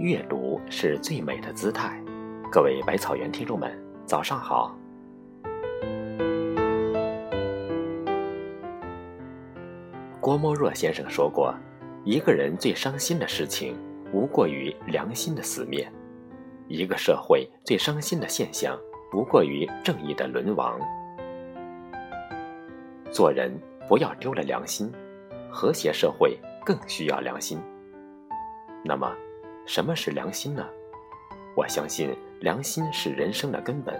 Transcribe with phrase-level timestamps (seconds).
[0.00, 2.02] 阅读是最美的姿态。
[2.50, 3.70] 各位百草园听众们，
[4.06, 4.74] 早上好。
[10.18, 11.54] 郭沫若先生说过
[12.02, 13.76] ：“一个人最伤心的事情，
[14.10, 15.84] 无过于良心的死灭；
[16.66, 18.80] 一个社会最伤心的现象，
[19.12, 20.80] 无过于正义的沦亡。”
[23.12, 23.52] 做人
[23.86, 24.90] 不要丢了良心，
[25.50, 27.58] 和谐社会更需要良心。
[28.82, 29.14] 那么，
[29.72, 30.66] 什么是良心呢？
[31.54, 33.94] 我相信，良心是人生的根本。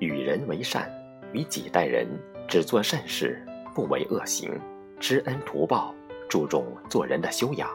[0.00, 0.90] 与人为善，
[1.32, 2.08] 与己待人，
[2.48, 3.40] 只做善事，
[3.72, 4.50] 不为恶行，
[4.98, 5.94] 知恩图报，
[6.28, 7.70] 注重做人的修养，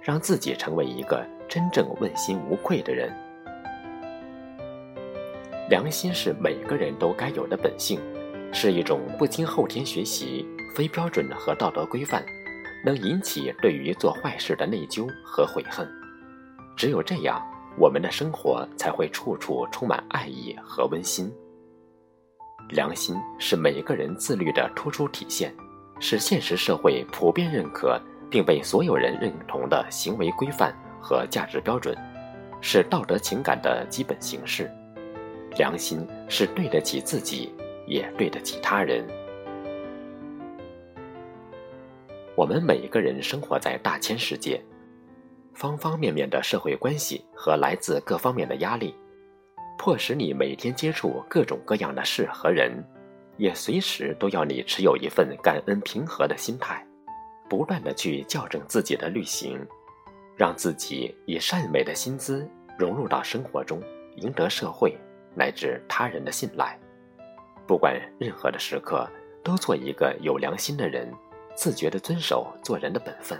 [0.00, 3.12] 让自己成为一个真正问心无愧的人。
[5.68, 8.00] 良心是每个人都该有的本性。
[8.54, 12.24] 是一种不经后天学习、非标准和道德规范，
[12.82, 15.86] 能引起对于做坏事的内疚和悔恨。
[16.78, 17.44] 只有这样，
[17.76, 21.28] 我们的生活才会处处充满爱意和温馨。
[22.68, 25.52] 良心是每一个人自律的突出体现，
[25.98, 31.98] 是现实社会普遍认可并被所有人认同的行为规范和价值标准，
[32.60, 34.70] 是道德情感的基本形式。
[35.56, 37.52] 良心是对得起自己。
[37.88, 39.02] 也对得起他人。
[42.36, 44.62] 我们每一个人生活在大千世界，
[45.58, 48.94] 方方面面的社会关系和来自各方面的压力，
[49.76, 52.72] 迫使你每天接触各种各样的事和人，
[53.38, 56.86] 也随时都要你持有一份感恩平和的心态，
[57.50, 59.58] 不断的去校正自己的旅行，
[60.36, 62.48] 让自己以善美的心姿
[62.78, 63.82] 融入到生活中，
[64.14, 64.96] 赢得社会
[65.34, 66.78] 乃至他人的信赖。
[67.66, 69.10] 不管任何的时刻，
[69.42, 71.12] 都做一个有良心的人，
[71.56, 73.36] 自觉地遵守做人的本分，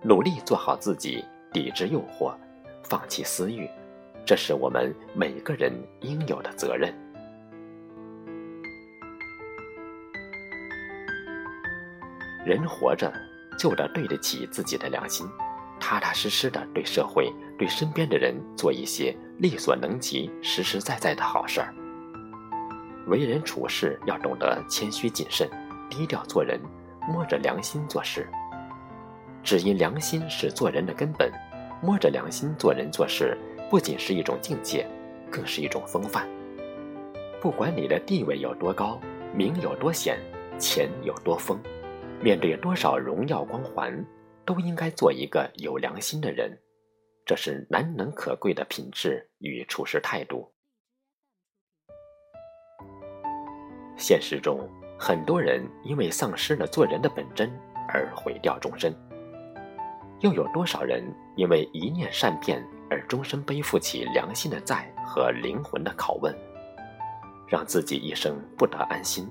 [0.00, 2.34] 努力做好自己，抵制诱惑，
[2.82, 3.68] 放弃私欲，
[4.24, 6.94] 这是我们每个人应有的责任。
[12.44, 13.12] 人活着
[13.58, 15.26] 就得对得起自己的良心，
[15.80, 21.74] 踏踏实实的对社会、对身边的人做一些力所能及、实实在在的好事儿。
[23.08, 25.48] 为人处事要懂得谦虚谨慎，
[25.90, 26.60] 低调做人，
[27.08, 28.28] 摸着良心做事。
[29.46, 31.30] 只因良心是做人的根本，
[31.80, 33.38] 摸着良心做人做事，
[33.70, 34.84] 不仅是一种境界，
[35.30, 36.28] 更是一种风范。
[37.40, 39.00] 不管你的地位有多高，
[39.32, 40.18] 名有多显，
[40.58, 41.56] 钱有多丰，
[42.20, 44.04] 面对多少荣耀光环，
[44.44, 46.58] 都应该做一个有良心的人。
[47.24, 50.52] 这是难能可贵的品质与处事态度。
[53.96, 54.68] 现实中，
[54.98, 57.48] 很多人因为丧失了做人的本真
[57.88, 58.92] 而毁掉终身；
[60.20, 61.04] 又有多少人
[61.34, 66.34] 因为一念善变而终身背负起良心的债和灵魂的拷问，
[67.46, 69.28] 让自己一生不得安心？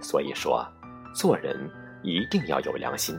[0.00, 0.66] 所以说，
[1.14, 1.70] 做人
[2.02, 3.18] 一定要有良心，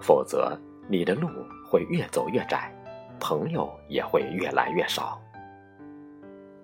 [0.00, 0.58] 否则
[0.88, 1.28] 你的路
[1.70, 2.72] 会越走越窄，
[3.18, 5.20] 朋友也会越来越少。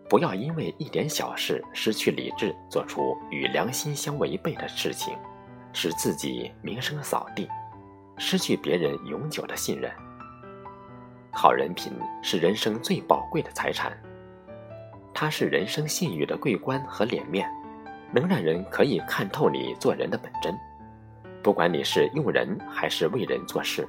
[0.09, 5.17] 不要因为一点小事失去理智，做出与良心相违背的事情，
[5.73, 7.49] 使自己名声扫地，
[8.21, 9.91] 失去别人永久的信任。
[11.33, 11.91] 好人品
[12.23, 13.97] 是人生最宝贵的财产，
[15.15, 17.49] 它是人生信誉的桂冠和脸面，
[18.13, 20.55] 能让人可以看透你做人的本真。
[21.43, 23.89] 不管你是用人还是为人做事，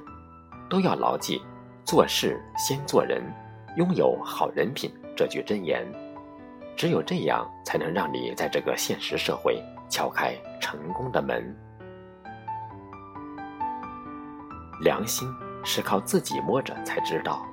[0.70, 1.38] 都要牢记
[1.84, 3.22] “做事先做人，
[3.76, 5.86] 拥有好人品”这句箴言。
[6.74, 11.54] 只有这样，才能让你在这个现实社会敲开成功的门。
[14.82, 15.32] 良心
[15.64, 17.46] 是靠自己摸着才知道，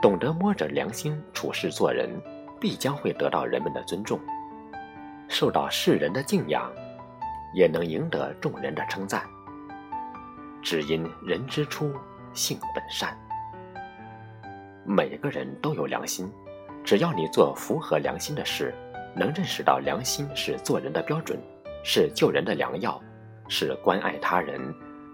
[0.00, 2.08] 懂得摸着良心处事做人，
[2.60, 4.20] 必将会得到人们的尊重，
[5.28, 6.70] 受到世人的敬仰，
[7.52, 9.22] 也能赢得众人的称赞。
[10.62, 11.92] 只因人之初，
[12.34, 13.18] 性本善。
[14.84, 16.30] 每个人都有良心。
[16.84, 18.74] 只要你做符合良心的事，
[19.14, 21.38] 能认识到良心是做人的标准，
[21.84, 22.98] 是救人的良药，
[23.48, 24.58] 是关爱他人、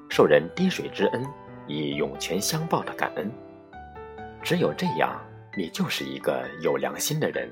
[0.08, 1.26] 受人滴水之恩
[1.66, 3.30] 以涌泉相报的感恩。
[4.42, 5.20] 只有这样，
[5.56, 7.50] 你就是一个有良心的人。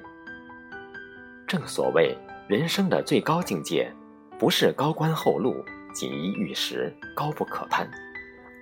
[1.46, 2.16] 正所谓，
[2.48, 3.90] 人生的最高境界，
[4.38, 7.88] 不是高官厚禄、锦衣玉食、高不可攀，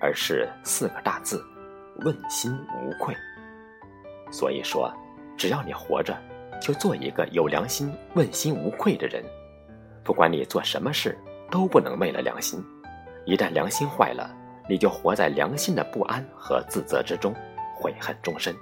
[0.01, 1.45] 而是四个大字：
[2.05, 2.53] 问心
[2.83, 3.15] 无愧。
[4.31, 4.93] 所以说。
[5.35, 6.17] 只要你活着，
[6.61, 9.25] 就做一个有良心、问心无愧的人。
[10.05, 11.19] 不管你做什么事，
[11.51, 12.63] 都不能昧了良心。
[13.25, 14.31] 一旦良心坏了，
[14.69, 17.35] 你就活在良心的不安和自责之中，
[17.75, 18.55] 悔恨终身。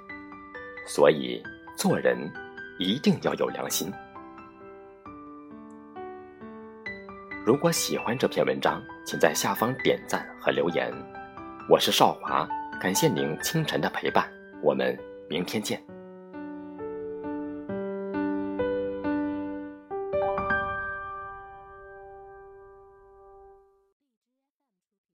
[0.87, 1.41] 所以，
[1.77, 2.17] 做人
[2.79, 3.91] 一定要有良心。
[7.45, 10.91] 如果喜欢这篇文章，请在下方点赞和留言。
[11.69, 12.47] 我是少华，
[12.79, 14.27] 感谢您清晨的陪伴，
[14.61, 14.97] 我们
[15.29, 15.81] 明天见。